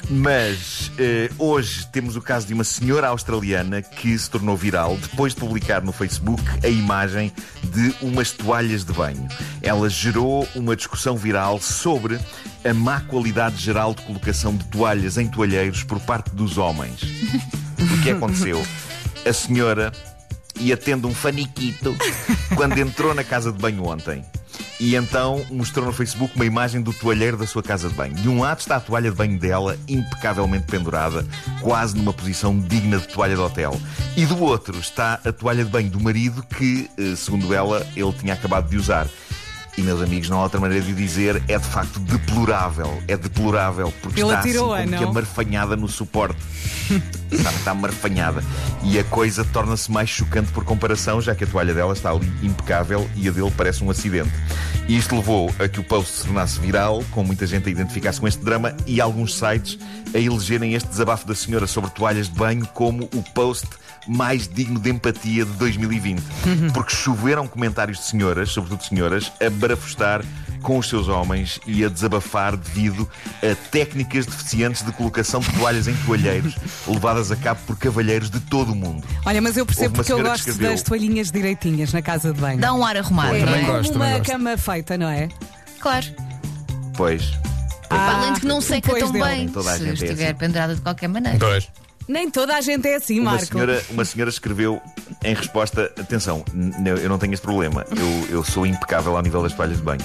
Mas 0.09 0.91
eh, 0.99 1.31
hoje 1.39 1.87
temos 1.87 2.17
o 2.17 2.21
caso 2.21 2.47
de 2.47 2.55
uma 2.55 2.65
senhora 2.65 3.09
australiana 3.09 3.83
que 3.83 4.17
se 4.19 4.31
tornou 4.31 4.57
viral 4.57 4.97
depois 4.97 5.35
de 5.35 5.41
publicar 5.41 5.83
no 5.83 5.93
Facebook 5.93 6.43
a 6.63 6.69
imagem 6.69 7.33
de 7.65 7.95
umas 8.03 8.31
toalhas 8.31 8.85
de 8.85 8.93
banho. 8.93 9.27
Ela 9.63 9.89
gerou 9.89 10.47
uma 10.55 10.77
discussão 10.77 11.17
viral 11.17 11.61
sobre 11.61 12.19
a 12.65 12.75
má 12.75 13.01
qualidade 13.01 13.57
geral 13.57 13.95
de 13.95 14.03
colocação 14.03 14.57
de 14.57 14.65
toalhas 14.67 15.17
em 15.19 15.29
toalheiros 15.29 15.83
por 15.83 16.01
parte 16.01 16.31
dos 16.31 16.59
homens. 16.59 17.01
O 17.79 18.03
que 18.03 18.11
aconteceu? 18.11 18.65
A 19.27 19.33
senhora 19.33 19.93
ia 20.61 20.77
tendo 20.77 21.09
um 21.09 21.15
faniquito 21.15 21.97
quando 22.55 22.79
entrou 22.79 23.15
na 23.15 23.25
casa 23.25 23.53
de 23.53 23.59
banho 23.59 23.87
ontem. 23.87 24.25
E 24.83 24.97
então 24.97 25.47
mostrou 25.49 25.87
no 25.87 25.93
Facebook 25.93 26.35
uma 26.35 26.45
imagem 26.45 26.83
do 26.83 26.93
toalheiro 26.93 27.37
da 27.37 27.47
sua 27.47 27.63
casa 27.63 27.89
de 27.89 27.95
banho. 27.95 28.15
De 28.15 28.29
um 28.29 28.41
lado 28.41 28.59
está 28.59 28.75
a 28.79 28.81
toalha 28.81 29.13
de 29.13 29.17
banho 29.17 29.39
dela, 29.39 29.79
impecavelmente 29.87 30.65
pendurada, 30.67 31.25
quase 31.61 31.97
numa 31.97 32.13
posição 32.13 32.59
digna 32.59 32.99
de 32.99 33.07
toalha 33.07 33.37
de 33.37 33.41
hotel. 33.41 33.81
E 34.17 34.27
do 34.27 34.43
outro 34.43 34.77
está 34.81 35.21
a 35.25 35.31
toalha 35.31 35.65
de 35.65 35.71
banho 35.71 35.89
do 35.89 36.01
marido 36.01 36.45
que, 36.59 36.91
eh, 36.99 37.15
segundo 37.15 37.55
ela, 37.55 37.87
ele 37.95 38.13
tinha 38.15 38.35
acabado 38.35 38.69
de 38.69 38.77
usar. 38.77 39.07
E, 39.79 39.83
meus 39.83 40.03
amigos, 40.03 40.29
não 40.29 40.41
há 40.41 40.43
outra 40.43 40.59
maneira 40.59 40.85
de 40.85 40.93
o 40.93 40.97
dizer, 40.97 41.41
é 41.47 41.57
de 41.57 41.65
facto 41.65 42.01
deplorável. 42.01 43.01
É 43.07 43.17
deplorável, 43.17 43.95
porque 44.03 44.21
Ele 44.21 44.31
está 44.31 44.41
assim 44.41 44.59
como 44.59 44.75
que 44.77 44.87
não? 44.91 45.11
amarfanhada 45.11 45.77
no 45.77 45.87
suporte. 45.87 46.41
Está, 47.33 47.51
está 47.51 47.71
amarfanhada. 47.71 48.43
E 48.85 48.99
a 48.99 49.05
coisa 49.05 49.45
torna-se 49.45 49.91
mais 49.91 50.09
chocante 50.09 50.53
por 50.53 50.65
comparação, 50.65 51.21
já 51.21 51.35
que 51.35 51.45
a 51.45 51.47
toalha 51.47 51.75
dela 51.75 51.93
está 51.93 52.11
ali 52.11 52.31
impecável 52.43 53.09
e 53.17 53.29
a 53.29 53.33
dele 53.33 53.53
parece 53.57 53.83
um 53.83 53.91
acidente. 53.91 54.33
E 54.89 54.97
isto 54.97 55.15
levou 55.15 55.53
a 55.59 55.69
que 55.69 55.81
o 55.81 55.85
post 55.85 56.13
se 56.13 56.25
tornasse 56.25 56.61
viral, 56.61 57.05
com 57.13 57.23
muita 57.23 57.47
gente 57.47 57.69
a 57.69 57.71
identificar-se 57.71 58.21
com 58.21 58.27
este 58.27 58.45
drama 58.45 58.77
e 58.87 59.01
alguns 59.01 59.35
sites 59.35 59.79
a 60.15 60.19
elegerem 60.19 60.75
este 60.75 60.89
desabafo 60.89 61.27
da 61.27 61.35
senhora 61.35 61.67
sobre 61.67 61.91
toalhas 61.91 62.29
de 62.29 62.35
banho 62.35 62.67
como 62.69 63.05
o 63.05 63.23
post 63.33 63.69
mais 64.07 64.49
digno 64.49 64.81
de 64.81 64.91
empatia 64.91 65.45
de 65.45 65.53
2020. 65.53 66.23
Porque 66.75 66.95
choveram 66.95 67.47
comentários 67.47 67.99
de 67.99 68.05
senhoras, 68.05 68.51
sobretudo 68.51 68.85
senhoras, 68.85 69.33
a 69.41 69.49
barafustar 69.49 70.25
com 70.63 70.79
os 70.79 70.89
seus 70.89 71.09
homens 71.09 71.61
e 71.67 71.85
a 71.85 71.89
desabafar 71.89 72.57
devido 72.57 73.09
a 73.43 73.55
técnicas 73.71 74.25
deficientes 74.27 74.83
de 74.85 74.93
colocação 74.93 75.41
de 75.41 75.51
toalhas 75.53 75.89
em 75.89 75.95
toalheiros 76.07 76.55
levadas 76.87 77.31
a 77.31 77.37
cabo 77.37 77.61
por 77.67 77.77
cavalheiros 77.77 78.31
de 78.31 78.41
todo 78.41 78.73
o 78.73 78.75
mundo. 78.75 79.05
Olha, 79.27 79.43
mas 79.43 79.57
eu 79.57 79.67
percebo 79.67 79.95
porque 79.97 80.13
eu 80.13 80.23
gosto 80.23 80.49
escreveu- 80.49 80.71
das 80.71 80.83
toalhinhas 80.83 81.31
direitinhas 81.31 81.93
na 81.93 82.01
casa 82.01 82.33
de 82.33 82.41
banho. 82.41 82.59
Dá 82.61 82.73
um 82.73 82.85
ar 82.85 82.97
arrumado, 82.97 83.35
é 83.35 83.41
não 83.41 83.47
também 83.47 83.63
é? 83.63 83.67
gosto. 83.67 83.95
uma 83.97 84.11
gosto. 84.19 84.31
cama 84.31 84.57
feita, 84.57 84.97
não 84.97 85.09
é? 85.09 85.29
Claro. 85.81 86.07
Pois, 86.97 87.33
Ah, 87.91 88.17
Além 88.17 88.33
de 88.35 88.41
que 88.41 88.47
não 88.47 88.61
seca 88.63 88.87
depois 88.87 89.03
tão 89.03 89.13
dele. 89.13 89.25
bem 89.25 89.49
se 89.49 89.89
é 89.89 89.93
estiver 89.93 90.27
assim. 90.29 90.35
pendurada 90.37 90.75
de 90.75 90.81
qualquer 90.81 91.09
maneira. 91.09 91.37
Dois. 91.39 91.69
Nem 92.13 92.31
toda 92.31 92.55
a 92.55 92.61
gente 92.61 92.87
é 92.87 92.97
assim, 92.97 93.19
uma 93.21 93.33
Marco. 93.33 93.47
senhora, 93.47 93.83
uma 93.89 94.05
senhora 94.05 94.29
escreveu 94.29 94.81
em 95.25 95.35
resposta: 95.35 95.91
atenção, 95.99 96.45
eu 97.01 97.09
não 97.09 97.19
tenho 97.19 97.33
este 97.33 97.43
problema, 97.43 97.87
eu, 97.91 98.37
eu 98.37 98.45
sou 98.45 98.67
impecável 98.67 99.17
ao 99.17 99.23
nível 99.23 99.43
das 99.43 99.55
toalhas 99.55 99.79
de 99.79 99.83
banho. 99.83 100.01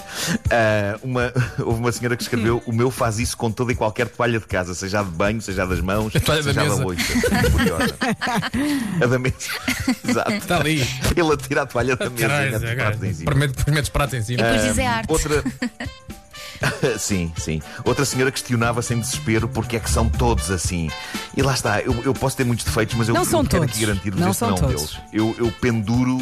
Ah, 0.50 0.98
uma, 1.04 1.34
houve 1.60 1.80
uma 1.82 1.92
senhora 1.92 2.16
que 2.16 2.24
escreveu: 2.24 2.64
o 2.66 2.72
meu 2.72 2.90
faz 2.90 3.20
isso 3.20 3.36
com 3.36 3.52
toda 3.52 3.74
e 3.74 3.76
qualquer 3.76 4.08
toalha 4.08 4.40
de 4.40 4.46
casa, 4.48 4.74
seja 4.74 5.02
a 5.02 5.04
de 5.04 5.10
banho, 5.12 5.42
seja 5.42 5.64
a 5.64 5.66
das 5.66 5.82
mãos, 5.82 6.16
A 6.16 6.20
toalha 6.22 6.42
da 6.44 6.54
seja 6.54 6.62
a 6.62 6.70
da 6.70 6.76
loiça. 6.76 7.14
A 9.04 9.06
da 9.06 9.20
mesa. 9.20 9.36
Exato. 10.08 10.32
Está 10.32 10.60
ali. 10.60 10.88
Ele 11.16 11.34
atira 11.34 11.64
a 11.64 11.66
toalha 11.66 11.96
da 11.96 12.10
mesa 12.10 12.24
e 12.26 12.28
Caralho, 12.28 13.38
mete 13.68 13.84
os 13.84 13.90
pratos 13.90 14.14
em 14.14 14.22
cima. 14.22 14.42
Em 14.44 14.56
E 14.56 14.60
cima. 14.60 14.62
depois 14.62 14.64
diz 14.64 14.78
é 14.78 14.88
arte. 14.88 15.12
Outra. 15.12 15.44
sim, 16.98 17.32
sim. 17.38 17.62
Outra 17.86 18.06
senhora 18.06 18.32
questionava 18.32 18.82
sem 18.82 19.00
desespero 19.00 19.48
porque 19.48 19.78
é 19.78 19.80
que 19.80 19.90
são 19.90 20.10
todos 20.10 20.52
assim. 20.52 20.90
E 21.36 21.42
lá 21.42 21.54
está, 21.54 21.82
eu, 21.82 21.94
eu 22.04 22.14
posso 22.14 22.36
ter 22.38 22.44
muitos 22.44 22.66
defeitos, 22.66 22.96
mas 22.96 23.08
eu, 23.08 23.14
Não 23.16 23.26
são 23.26 23.44
quero 23.44 23.62
todos. 23.64 23.76
aqui 23.76 23.86
garantir-vos 23.86 24.26
este 24.26 24.42
não 24.44 24.56
todos. 24.56 24.76
deles. 24.76 24.98
Eu, 25.14 25.36
eu 25.38 25.52
penduro 25.62 26.22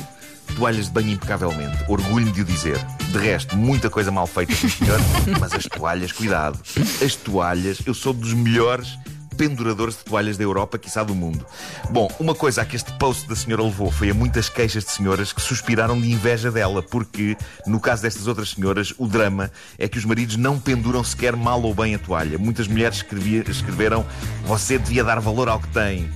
toalhas 0.55 0.85
de 0.85 0.91
banho 0.91 1.11
impecavelmente. 1.11 1.77
Orgulho-me 1.87 2.31
de 2.31 2.41
o 2.41 2.45
dizer. 2.45 2.77
De 3.11 3.17
resto, 3.17 3.55
muita 3.57 3.89
coisa 3.89 4.11
mal 4.11 4.27
feita, 4.27 4.53
senhor. 4.55 4.99
mas 5.39 5.53
as 5.53 5.65
toalhas, 5.65 6.11
cuidado. 6.11 6.59
As 7.03 7.15
toalhas, 7.15 7.79
eu 7.85 7.93
sou 7.93 8.13
dos 8.13 8.33
melhores 8.33 8.97
penduradores 9.35 9.95
de 9.97 10.03
toalhas 10.05 10.37
da 10.37 10.43
Europa, 10.43 10.77
quiçá 10.77 11.03
do 11.03 11.13
mundo. 11.13 11.45
Bom, 11.89 12.09
uma 12.19 12.33
coisa 12.33 12.61
a 12.61 12.65
que 12.65 12.75
este 12.75 12.91
post 12.93 13.27
da 13.27 13.35
senhora 13.35 13.63
levou 13.63 13.91
foi 13.91 14.09
a 14.09 14.13
muitas 14.13 14.49
queixas 14.49 14.83
de 14.85 14.91
senhoras 14.91 15.31
que 15.33 15.41
suspiraram 15.41 15.99
de 15.99 16.11
inveja 16.11 16.51
dela, 16.51 16.81
porque, 16.81 17.37
no 17.67 17.79
caso 17.79 18.01
destas 18.01 18.27
outras 18.27 18.49
senhoras, 18.51 18.93
o 18.97 19.07
drama 19.07 19.51
é 19.77 19.87
que 19.87 19.97
os 19.97 20.05
maridos 20.05 20.35
não 20.37 20.59
penduram 20.59 21.03
sequer 21.03 21.35
mal 21.35 21.61
ou 21.61 21.73
bem 21.73 21.95
a 21.95 21.99
toalha. 21.99 22.37
Muitas 22.37 22.67
mulheres 22.67 22.97
escrevia- 22.97 23.43
escreveram: 23.47 24.05
Você 24.45 24.77
devia 24.77 25.03
dar 25.03 25.19
valor 25.19 25.49
ao 25.49 25.59
que 25.59 25.67
tem. 25.69 26.09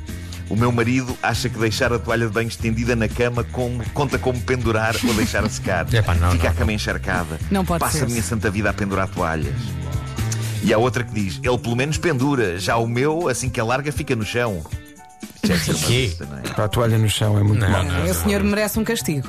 O 0.50 0.56
meu 0.56 0.72
marido 0.72 1.16
acha 1.22 1.48
que 1.48 1.60
deixar 1.60 1.94
a 1.94 2.00
toalha 2.00 2.26
de 2.26 2.34
banho 2.34 2.48
estendida 2.48 2.96
na 2.96 3.08
cama 3.08 3.44
como- 3.44 3.84
conta 3.92 4.18
como 4.18 4.40
pendurar 4.42 4.96
ou 5.08 5.14
deixar 5.14 5.44
a 5.44 5.50
secar. 5.50 5.86
Epá, 5.94 6.16
não, 6.16 6.32
Fica 6.32 6.46
não, 6.46 6.52
a 6.52 6.54
cama 6.56 6.74
encharcada. 6.74 7.40
Não 7.52 7.64
pode 7.64 7.82
Passa 7.82 8.00
ser. 8.00 8.06
a 8.06 8.08
minha 8.08 8.24
santa 8.24 8.50
vida 8.50 8.68
a 8.70 8.74
pendurar 8.74 9.08
toalhas. 9.10 9.54
E 10.63 10.74
há 10.74 10.78
outra 10.78 11.04
que 11.04 11.13
diz: 11.13 11.39
ele 11.44 11.58
pelo 11.58 11.75
menos 11.75 11.98
pendura, 11.98 12.60
já 12.60 12.78
o 12.78 12.88
meu, 12.88 13.28
assim 13.28 13.50
que 13.50 13.60
a 13.60 13.63
larga, 13.63 13.92
fica 13.92 14.16
no 14.16 14.25
chão. 14.25 14.62
Já 15.44 15.54
é 15.56 15.58
ser 15.58 15.72
uma 16.20 16.32
não 16.32 16.38
é? 16.39 16.42
Para 16.54 16.66
a 16.66 16.68
toalha 16.68 16.98
no 16.98 17.10
chão 17.10 17.38
é 17.38 17.44
muito 17.44 17.62
Não, 17.62 17.70
mau. 17.70 17.84
não. 17.84 18.06
O 18.06 18.13
senhor 18.13 18.44
merece 18.44 18.78
um 18.80 18.84
castigo. 18.84 19.28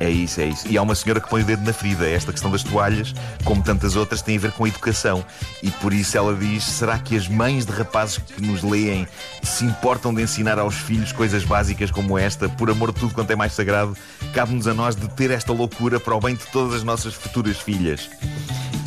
É 0.00 0.08
isso, 0.08 0.40
é 0.40 0.46
isso. 0.46 0.68
E 0.68 0.78
há 0.78 0.82
uma 0.82 0.94
senhora 0.94 1.20
que 1.20 1.28
põe 1.28 1.42
o 1.42 1.44
dedo 1.44 1.64
na 1.64 1.72
ferida. 1.72 2.08
Esta 2.08 2.30
questão 2.30 2.50
das 2.52 2.62
toalhas, 2.62 3.12
como 3.44 3.62
tantas 3.62 3.96
outras, 3.96 4.22
tem 4.22 4.36
a 4.36 4.40
ver 4.40 4.52
com 4.52 4.64
a 4.64 4.68
educação. 4.68 5.24
E 5.60 5.70
por 5.72 5.92
isso 5.92 6.16
ela 6.16 6.34
diz: 6.34 6.62
será 6.62 6.98
que 6.98 7.16
as 7.16 7.26
mães 7.26 7.66
de 7.66 7.72
rapazes 7.72 8.18
que 8.18 8.40
nos 8.40 8.62
leem 8.62 9.08
se 9.42 9.64
importam 9.64 10.14
de 10.14 10.22
ensinar 10.22 10.58
aos 10.58 10.76
filhos 10.76 11.10
coisas 11.10 11.42
básicas 11.42 11.90
como 11.90 12.16
esta? 12.16 12.48
Por 12.48 12.70
amor 12.70 12.92
de 12.92 13.00
tudo 13.00 13.12
quanto 13.12 13.32
é 13.32 13.36
mais 13.36 13.52
sagrado, 13.52 13.96
cabe-nos 14.32 14.68
a 14.68 14.74
nós 14.74 14.94
de 14.94 15.08
ter 15.08 15.32
esta 15.32 15.52
loucura 15.52 15.98
para 15.98 16.14
o 16.14 16.20
bem 16.20 16.36
de 16.36 16.46
todas 16.46 16.74
as 16.74 16.84
nossas 16.84 17.14
futuras 17.14 17.56
filhas. 17.58 18.08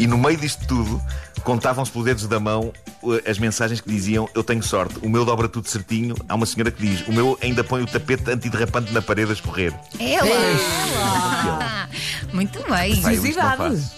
E 0.01 0.07
no 0.07 0.17
meio 0.17 0.35
disto 0.35 0.65
tudo, 0.65 0.99
contavam-se 1.43 1.91
pelos 1.91 2.05
dedos 2.05 2.25
da 2.25 2.39
mão 2.39 2.73
uh, 3.03 3.29
as 3.29 3.37
mensagens 3.37 3.79
que 3.79 3.87
diziam: 3.87 4.27
Eu 4.33 4.43
tenho 4.43 4.63
sorte, 4.63 4.95
o 5.03 5.07
meu 5.07 5.23
dobra 5.23 5.47
tudo 5.47 5.69
certinho. 5.69 6.15
Há 6.27 6.33
uma 6.33 6.47
senhora 6.47 6.71
que 6.71 6.81
diz: 6.81 7.07
O 7.07 7.13
meu 7.13 7.37
ainda 7.39 7.63
põe 7.63 7.83
o 7.83 7.85
tapete 7.85 8.31
antiderrapante 8.31 8.91
na 8.91 9.01
parede 9.03 9.29
a 9.29 9.33
escorrer. 9.33 9.71
Ela! 9.99 11.87
Muito 12.33 12.67
bem. 12.67 12.93
Exclusividade. 12.93 13.91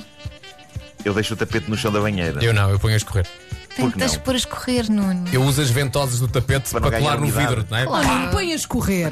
Eu 1.06 1.14
deixo 1.14 1.36
o 1.36 1.38
tapete 1.38 1.70
no 1.70 1.78
chão 1.78 1.90
da 1.90 2.02
banheira. 2.02 2.44
Eu 2.44 2.54
não, 2.54 2.70
eu 2.70 2.78
ponho 2.78 2.96
a 2.96 2.98
escorrer. 2.98 3.26
Não? 3.78 4.20
por 4.20 4.34
a 4.34 4.38
escorrer, 4.38 4.92
Nuno. 4.92 5.26
Eu 5.32 5.42
uso 5.44 5.62
as 5.62 5.70
ventosas 5.70 6.20
do 6.20 6.28
tapete 6.28 6.70
Para 6.70 6.82
para, 6.82 7.00
colar 7.00 7.20
no 7.20 7.28
vidro, 7.28 7.66
não 7.70 7.78
é? 7.78 7.86
Claro. 7.86 8.32
Põe 8.32 8.52
a 8.52 8.56
escorrer. 8.56 9.12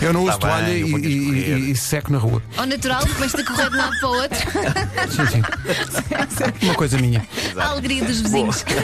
Eu 0.00 0.12
não 0.12 0.22
uso 0.24 0.38
Tá 0.38 0.46
bem, 0.46 0.48
toalha 0.48 0.78
eu 0.78 0.88
e, 0.88 0.94
a 0.94 0.98
e- 0.98 1.52
e- 1.68 1.70
e 1.72 1.76
seco 1.76 2.12
na 2.12 2.18
rua. 2.18 2.42
Ao 2.56 2.66
natural, 2.66 3.04
depois 3.04 3.32
de 3.32 3.44
correr 3.44 3.70
de 3.70 3.76
um 3.76 3.78
lado 3.78 3.98
para 4.00 4.08
o 4.08 4.12
outro. 4.12 4.38
Sim, 5.10 5.26
sim. 5.26 5.42
Uma 6.66 6.74
coisa 6.74 6.98
minha. 6.98 7.26
A 7.56 7.68
alegria 7.68 8.04
dos 8.04 8.20
vizinhos. 8.20 8.64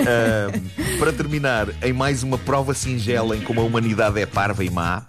Ahm, 0.00 0.98
para 0.98 1.12
terminar, 1.12 1.68
em 1.82 1.92
mais 1.92 2.22
uma 2.22 2.38
prova 2.38 2.74
singela 2.74 3.36
em 3.36 3.40
como 3.40 3.60
a 3.60 3.64
humanidade 3.64 4.18
é 4.20 4.26
parva 4.26 4.64
e 4.64 4.70
má, 4.70 5.02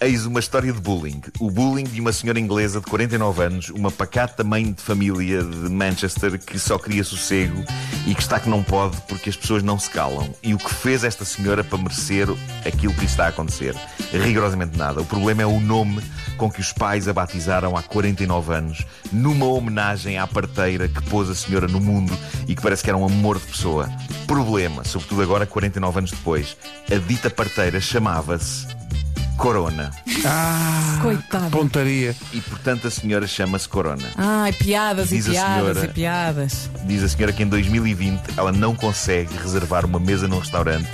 eis 0.00 0.26
uma 0.26 0.40
história 0.40 0.72
de 0.72 0.80
bullying. 0.80 1.20
O 1.38 1.50
bullying 1.50 1.84
de 1.84 2.00
uma 2.00 2.12
senhora 2.12 2.38
inglesa 2.40 2.80
de 2.80 2.86
49 2.86 3.42
anos, 3.42 3.68
uma 3.70 3.90
pacata 3.90 4.42
mãe 4.42 4.72
de 4.72 4.82
família 4.82 5.42
de 5.42 5.68
Manchester 5.70 6.38
que 6.38 6.58
só 6.58 6.78
queria 6.78 7.04
sossego 7.04 7.64
e 8.06 8.14
que 8.14 8.22
está 8.22 8.40
que 8.40 8.48
não 8.48 8.62
pode 8.62 8.96
porque 9.08 9.30
as 9.30 9.36
pessoas 9.36 9.62
não 9.62 9.78
se 9.78 9.90
calam. 9.90 10.34
E 10.42 10.54
o 10.54 10.58
que 10.58 10.72
fez 10.74 11.04
esta 11.04 11.24
senhora 11.24 11.62
para 11.62 11.78
merecer 11.78 12.26
aquilo 12.66 12.92
que 12.94 13.00
lhe 13.00 13.06
está 13.06 13.26
a 13.26 13.28
acontecer? 13.28 13.74
Rigorosamente 14.26 14.76
nada. 14.76 15.00
O 15.00 15.06
problema 15.06 15.42
é 15.42 15.46
o 15.46 15.60
nome 15.60 16.02
com 16.36 16.50
que 16.50 16.60
os 16.60 16.72
pais 16.72 17.06
a 17.06 17.12
batizaram 17.12 17.76
há 17.76 17.82
49 17.82 18.52
anos, 18.52 18.84
numa 19.12 19.46
homenagem 19.46 20.18
à 20.18 20.26
parteira 20.26 20.88
que 20.88 21.00
pôs 21.04 21.30
a 21.30 21.34
senhora 21.34 21.68
no 21.68 21.80
mundo 21.80 22.12
e 22.48 22.56
que 22.56 22.60
parece 22.60 22.82
que 22.82 22.90
era 22.90 22.96
um 22.98 23.04
amor 23.06 23.38
de 23.38 23.46
pessoa. 23.46 23.88
Problema, 24.26 24.82
sobretudo 24.82 25.22
agora, 25.22 25.46
49 25.46 25.98
anos 25.98 26.10
depois. 26.10 26.56
A 26.90 26.96
dita 26.96 27.30
parteira 27.30 27.80
chamava-se 27.80 28.66
Corona. 29.38 29.92
Ah, 30.24 30.98
Coitada. 31.02 31.50
pontaria. 31.50 32.16
E 32.32 32.40
portanto 32.40 32.88
a 32.88 32.90
senhora 32.90 33.28
chama-se 33.28 33.68
Corona. 33.68 34.08
Ai, 34.16 34.52
piadas 34.52 35.08
Diz 35.10 35.26
e 35.28 35.30
piadas 35.30 35.60
senhora. 35.76 35.84
e 35.84 35.88
piadas. 35.94 36.70
Diz 36.84 37.04
a 37.04 37.08
senhora 37.08 37.32
que 37.32 37.44
em 37.44 37.46
2020 37.46 38.22
ela 38.36 38.50
não 38.50 38.74
consegue 38.74 39.36
reservar 39.36 39.84
uma 39.86 40.00
mesa 40.00 40.26
num 40.26 40.40
restaurante 40.40 40.88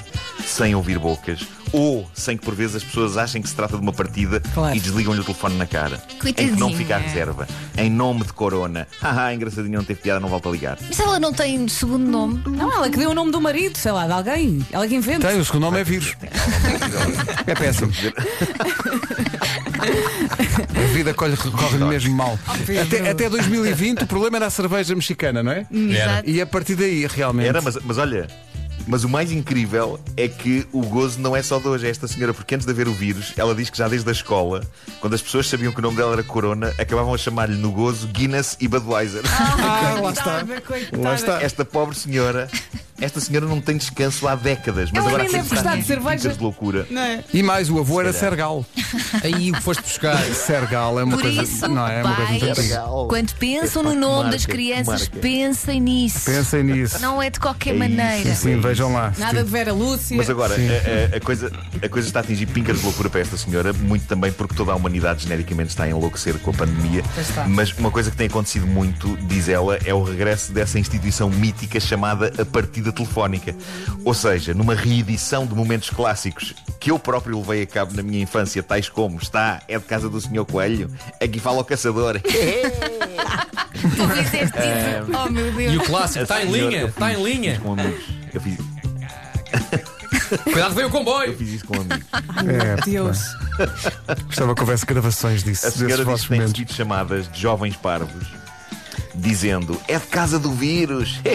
sem 0.47 0.75
ouvir 0.75 0.99
bocas 0.99 1.41
ou 1.73 2.07
sem 2.13 2.37
que 2.37 2.45
por 2.45 2.55
vezes 2.55 2.77
as 2.77 2.85
pessoas 2.85 3.17
achem 3.17 3.41
que 3.41 3.49
se 3.49 3.55
trata 3.55 3.77
de 3.77 3.83
uma 3.83 3.93
partida 3.95 4.41
Claro. 4.53 4.77
e 4.77 4.81
desligam-lhe 4.81 5.21
o 5.21 5.25
telefone 5.25 5.57
na 5.57 5.67
cara. 5.67 6.03
Em 6.25 6.33
que 6.33 6.43
não 6.45 6.57
Coitadinha. 6.69 6.77
fica 6.77 6.97
a 6.97 6.99
reserva. 6.99 7.49
Em 7.79 7.89
nome 7.91 8.25
de 8.25 8.33
Corona. 8.35 8.87
Haha, 9.01 9.33
engraçadinho, 9.35 9.79
não 9.79 9.85
teve 9.85 10.01
piada, 10.03 10.21
não 10.21 10.29
volta 10.29 10.49
a 10.51 10.53
ligar. 10.53 10.79
Mas 10.87 11.01
ela 11.01 11.19
não 11.19 11.33
tem 11.33 11.67
segundo 11.69 12.05
nome. 12.05 12.43
Não, 12.47 12.71
ela 12.71 12.91
que 12.91 12.99
deu 12.99 13.11
o 13.11 13.15
nome 13.15 13.33
do 13.33 13.41
marido, 13.41 13.79
sei 13.79 13.93
lá, 13.93 14.07
de 14.07 14.13
alguém. 14.13 14.67
Ela 14.71 14.87
que 14.87 14.95
inventa. 14.95 15.29
Tem, 15.29 15.41
o 15.41 15.45
segundo 15.45 15.63
nome 15.63 15.81
é 15.81 15.85
vírus. 15.85 16.15
É 17.47 17.55
péssimo. 17.57 17.91
A 20.75 20.93
vida 20.95 21.13
corre- 21.15 21.37
corre-lhe 21.37 21.85
mesmo 21.85 22.15
mal. 22.15 22.39
Até, 22.83 23.11
até 23.11 23.29
2020 23.29 24.03
o 24.03 24.07
problema 24.07 24.37
era 24.37 24.47
a 24.47 24.51
cerveja 24.51 24.95
mexicana, 24.95 25.43
não 25.43 25.53
é? 25.53 25.67
Exato. 25.73 26.31
E 26.31 26.41
a 26.41 26.47
partir 26.47 26.75
daí, 26.77 27.07
realmente. 27.07 27.49
Era, 27.49 27.61
mas, 27.61 27.77
mas 27.85 27.99
olha. 27.99 28.29
Mas 28.87 29.05
o 29.05 29.09
mais 29.09 29.33
incrível 29.33 29.99
é 30.17 30.29
que 30.29 30.67
o 30.73 30.83
gozo 30.83 31.21
não 31.21 31.37
é 31.37 31.43
só 31.43 31.59
de 31.59 31.69
hoje. 31.69 31.87
É 31.87 31.91
esta 31.91 32.07
senhora, 32.09 32.35
porque 32.35 32.55
antes 32.55 32.67
de 32.67 32.73
haver 32.73 32.89
o 32.89 32.93
vírus, 32.93 33.33
ela 33.37 33.55
diz 33.55 33.71
que 33.71 33.79
já 33.79 33.89
desde 33.89 34.09
a 34.09 34.13
escola, 34.13 34.63
quando 35.01 35.15
as 35.15 35.23
pessoas 35.23 35.49
sabiam 35.49 35.73
que 35.73 35.79
o 35.79 35.83
nome 35.83 35.97
dela 35.97 36.13
era 36.13 36.23
Corona, 36.23 36.73
acabavam 36.79 37.15
a 37.15 37.19
chamar-lhe 37.19 37.57
no 37.57 37.71
gozo 37.71 38.09
Guinness 38.09 38.57
e 38.61 38.69
Budweiser. 38.69 39.23
Ah, 39.27 39.99
lá 40.01 40.11
está. 40.11 40.45
Coitada, 40.45 40.61
coitada. 40.61 41.03
Lá 41.03 41.15
está. 41.15 41.43
Esta 41.43 41.65
pobre 41.65 41.97
senhora, 41.97 42.49
esta 43.05 43.21
senhora 43.21 43.47
não 43.47 43.61
tem 43.61 43.77
descanso 43.77 44.27
há 44.29 44.35
décadas. 44.35 44.91
Mas 44.93 45.01
Ela 45.01 45.09
agora 45.09 45.23
nem 45.25 45.33
deve 45.33 45.45
sempre 45.45 45.57
gostar 45.63 45.77
de 45.77 45.85
cerveja. 45.87 46.29
de 46.31 46.43
loucura. 46.43 46.87
Não 46.91 47.03
é? 47.03 47.25
E 47.33 47.43
mais, 47.43 47.69
o 47.71 47.79
avô 47.79 48.01
era 48.01 48.13
Sergal. 48.13 48.65
Aí 49.23 49.51
o 49.51 49.55
que 49.55 49.63
foste 49.63 49.83
buscar. 49.83 50.19
Sergal 50.35 50.99
é 51.01 51.05
uma 51.05 51.17
Por 51.17 51.23
coisa. 51.23 51.43
isso, 51.43 51.69
não 51.69 51.87
é? 51.87 52.01
É 52.01 52.05
uma 52.05 52.15
coisa 52.17 52.31
muito 52.33 52.55
pais, 52.55 52.73
quando 53.09 53.35
pensam 53.35 53.83
É 53.83 53.85
no 53.85 53.95
nome 53.95 54.15
marca, 54.25 54.31
das 54.31 54.47
crianças, 54.47 55.01
marca. 55.09 55.19
pensem 55.21 55.81
nisso. 55.81 56.25
Pensem 56.25 56.63
nisso. 56.65 56.99
Não 57.01 57.21
é 57.23 57.31
de 57.31 57.39
qualquer 57.41 57.71
É 57.71 57.73
isso, 57.75 57.79
maneira. 57.79 58.35
Sim, 58.35 58.61
vejam 58.61 58.93
lá. 58.93 59.13
Nada 59.19 59.43
de 59.43 59.51
Vera 59.51 59.73
Lúcia. 59.73 60.17
Mas 60.17 60.31
agora, 60.31 60.55
a, 60.55 61.15
a- 61.15 61.17
a 61.17 61.21
coisa, 61.21 61.51
a 61.83 61.89
coisa 61.89 62.09
está 62.09 62.21
a 62.21 62.23
atingir 62.23 62.47
pincas 62.47 62.79
de 62.79 62.85
loucura 62.85 63.09
para 63.11 63.21
esta 63.21 63.37
senhora, 63.37 63.73
muito 63.73 64.07
também 64.07 64.31
porque 64.33 64.55
toda 64.55 64.73
a 64.73 64.77
humanidade 64.77 65.23
genericamente 65.25 65.71
está 65.71 65.85
a 65.85 65.89
enlouquecer 65.89 66.39
com 66.39 66.51
a 66.51 66.55
pandemia. 66.55 67.03
Mas 67.49 67.73
uma 67.73 67.91
coisa 67.91 68.11
que 68.11 68.17
tem 68.17 68.27
acontecido 68.27 68.67
muito, 68.67 69.17
diz 69.23 69.49
ela, 69.49 69.79
é 69.85 69.93
o 69.93 70.03
regresso 70.03 70.53
dessa 70.53 70.79
instituição 70.79 71.29
mítica 71.31 71.79
chamada 71.81 72.33
a 72.41 72.45
partida 72.45 72.92
telefónica. 72.93 73.55
Ou 74.05 74.15
seja, 74.15 74.55
numa 74.55 74.75
reedição 74.75 75.47
de 75.47 75.55
momentos 75.55 75.91
clássicos 75.91 76.55
que 76.79 76.91
eu 76.91 76.99
próprio 76.99 77.39
levei 77.39 77.63
a 77.63 77.67
cabo 77.67 77.95
na 77.95 78.03
minha 78.03 78.23
infância, 78.23 78.63
tais 78.63 78.89
como 78.89 79.19
está, 79.19 79.63
é 79.69 79.79
de 79.79 79.85
casa 79.85 80.09
do 80.09 80.21
Senhor 80.21 80.45
Coelho, 80.45 80.91
aqui 81.21 81.39
fala 81.41 81.61
o 81.61 81.65
caçador. 81.65 82.21
Tu 83.83 84.09
fizeste 84.09 84.59
isso. 84.59 85.19
Oh 85.27 85.29
meu 85.31 85.47
E 85.61 85.67
o 85.69 85.71
Deus. 85.73 85.87
clássico, 85.89 86.23
está 86.23 86.43
em 86.45 86.51
Senhora, 86.53 86.69
linha, 86.71 86.81
eu 86.83 86.89
está 86.89 87.13
em 87.13 87.23
linha. 87.25 87.53
isso 87.55 87.61
Com 87.63 87.73
amigos. 87.73 88.05
Eu 88.33 88.41
fiz, 88.41 88.59
Cuidado, 90.45 90.75
vem 90.75 90.85
o 90.85 90.87
eu 90.87 90.91
comboio. 90.91 91.37
fiz 91.37 91.49
isso 91.49 91.67
com 91.67 91.75
amigos. 91.75 92.07
É, 92.49 92.77
Deus. 92.85 93.19
Gostava 94.27 94.55
que 94.55 94.61
houvesse 94.61 94.87
gravações 94.87 95.43
disso, 95.43 95.67
A 95.67 95.71
senhora 95.71 96.05
diz 96.05 96.23
que 96.23 96.29
tem 96.29 96.41
recebido 96.41 96.73
chamadas 96.73 97.31
de 97.31 97.41
jovens 97.41 97.77
parvos 97.77 98.27
dizendo 99.15 99.79
é 99.89 99.99
de 99.99 100.07
casa 100.07 100.39
do 100.39 100.53
vírus. 100.53 101.21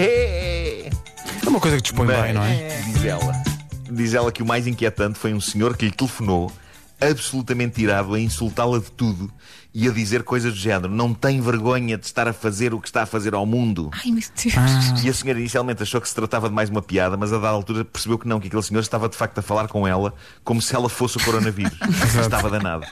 É 1.47 1.49
uma 1.49 1.61
coisa 1.61 1.77
que 1.77 1.83
dispõe 1.83 2.07
bem, 2.07 2.33
não 2.33 2.43
é? 2.43 2.81
Diz 2.81 3.05
ela. 3.05 3.43
Diz 3.89 4.13
ela 4.13 4.33
que 4.33 4.43
o 4.43 4.45
mais 4.45 4.67
inquietante 4.67 5.17
foi 5.17 5.33
um 5.33 5.39
senhor 5.39 5.77
que 5.77 5.85
lhe 5.85 5.91
telefonou, 5.91 6.51
absolutamente 6.99 7.81
irado, 7.81 8.15
a 8.15 8.19
insultá-la 8.19 8.79
de 8.79 8.91
tudo 8.91 9.31
e 9.73 9.87
a 9.87 9.91
dizer 9.91 10.23
coisas 10.23 10.53
do 10.53 10.59
género: 10.59 10.89
não 10.89 11.13
tem 11.13 11.39
vergonha 11.41 11.97
de 11.97 12.05
estar 12.05 12.27
a 12.27 12.33
fazer 12.33 12.73
o 12.73 12.79
que 12.79 12.87
está 12.87 13.03
a 13.03 13.05
fazer 13.05 13.33
ao 13.33 13.45
mundo. 13.45 13.89
Ai 13.93 14.11
meu 14.11 14.23
Deus. 14.43 14.55
Ah. 14.57 15.01
E 15.03 15.09
a 15.09 15.13
senhora 15.13 15.39
inicialmente 15.39 15.83
achou 15.83 16.01
que 16.01 16.09
se 16.09 16.15
tratava 16.15 16.49
de 16.49 16.55
mais 16.55 16.69
uma 16.69 16.81
piada, 16.81 17.15
mas 17.17 17.31
a 17.31 17.37
dada 17.37 17.49
altura 17.49 17.85
percebeu 17.85 18.17
que 18.17 18.27
não, 18.27 18.39
que 18.39 18.47
aquele 18.47 18.63
senhor 18.63 18.79
estava 18.79 19.07
de 19.07 19.15
facto 19.15 19.37
a 19.37 19.41
falar 19.41 19.67
com 19.67 19.87
ela 19.87 20.13
como 20.43 20.61
se 20.61 20.75
ela 20.75 20.89
fosse 20.89 21.17
o 21.17 21.23
coronavírus. 21.23 21.77
estava 22.21 22.49
danado. 22.49 22.85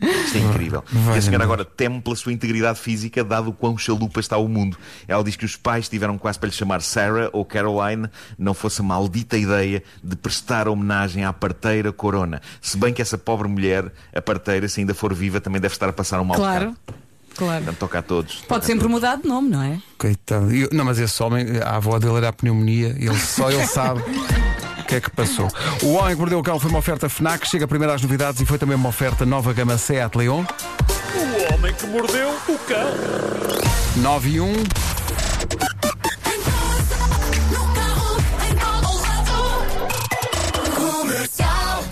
Isto 0.00 0.36
é 0.36 0.40
incrível. 0.40 0.84
E 1.14 1.18
a 1.18 1.22
senhora 1.22 1.44
agora 1.44 1.64
teme 1.64 2.00
pela 2.00 2.16
sua 2.16 2.32
integridade 2.32 2.78
física, 2.78 3.22
dado 3.22 3.50
o 3.50 3.52
quão 3.52 3.76
chalupa 3.78 4.20
está 4.20 4.36
o 4.36 4.48
mundo. 4.48 4.76
Ela 5.06 5.22
diz 5.22 5.36
que 5.36 5.44
os 5.44 5.56
pais 5.56 5.88
tiveram 5.88 6.18
quase 6.18 6.38
para 6.38 6.48
lhe 6.48 6.54
chamar 6.54 6.82
Sarah 6.82 7.30
ou 7.32 7.44
Caroline, 7.44 8.08
não 8.38 8.54
fosse 8.54 8.80
a 8.80 8.84
maldita 8.84 9.36
ideia 9.36 9.82
de 10.02 10.16
prestar 10.16 10.68
homenagem 10.68 11.24
à 11.24 11.32
parteira 11.32 11.92
Corona. 11.92 12.40
Se 12.60 12.76
bem 12.76 12.92
que 12.92 13.02
essa 13.02 13.16
pobre 13.16 13.48
mulher, 13.48 13.92
a 14.14 14.20
parteira, 14.20 14.68
se 14.68 14.80
ainda 14.80 14.94
for 14.94 15.14
viva, 15.14 15.40
também 15.40 15.60
deve 15.60 15.74
estar 15.74 15.81
a 15.90 15.92
passar 15.92 16.20
um 16.20 16.24
mau 16.24 16.36
Claro. 16.36 16.70
bocado. 16.70 17.02
Claro. 17.34 17.64
Portanto, 17.64 17.78
toca 17.78 17.98
a 17.98 18.02
todos. 18.02 18.34
Toca 18.36 18.46
Pode 18.48 18.64
a 18.64 18.66
sempre 18.66 18.80
todos. 18.82 18.94
mudar 18.94 19.16
de 19.16 19.26
nome, 19.26 19.48
não 19.48 19.62
é? 19.62 19.78
Coitado. 19.96 20.54
E 20.54 20.62
eu- 20.62 20.68
não, 20.72 20.84
mas 20.84 20.98
esse 20.98 21.22
homem, 21.22 21.46
a 21.64 21.76
avó 21.76 21.98
dele 21.98 22.16
era 22.18 22.28
a 22.28 22.32
pneumonia, 22.32 22.94
e 22.98 23.06
ele, 23.06 23.18
só 23.18 23.50
ele 23.50 23.64
sabe 23.66 24.00
o 24.80 24.84
que 24.84 24.96
é 24.96 25.00
que 25.00 25.10
passou. 25.10 25.48
O 25.82 25.94
Homem 25.94 26.12
que 26.14 26.20
Mordeu 26.20 26.38
o 26.38 26.42
Cão 26.42 26.58
foi 26.60 26.68
uma 26.70 26.78
oferta 26.80 27.08
FNAC, 27.08 27.46
chega 27.48 27.66
primeiro 27.66 27.92
às 27.94 28.02
novidades 28.02 28.40
e 28.42 28.44
foi 28.46 28.58
também 28.58 28.76
uma 28.76 28.90
oferta 28.90 29.24
nova 29.24 29.52
gama 29.54 29.78
Seat 29.78 30.14
Leon. 30.18 30.44
O 31.14 31.54
homem 31.54 31.72
que 31.74 31.86
mordeu 31.86 32.28
o 32.48 32.58
cão. 32.58 34.02
9 34.02 34.28
e 34.30 34.40
1. 34.40 34.52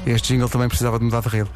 Este 0.07 0.29
jingle 0.35 0.49
também 0.49 0.69
precisava 0.69 0.99
de 0.99 1.05
mudar 1.05 1.21
de 1.21 1.29
rede. 1.29 1.49